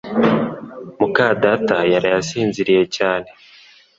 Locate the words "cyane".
2.95-3.27